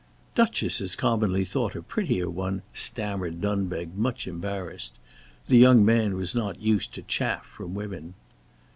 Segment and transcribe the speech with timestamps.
[0.33, 4.97] "Duchess is commonly thought a prettier one," stammered Dunbeg, much embarrassed.
[5.47, 8.15] The young man was not used to chaff from women.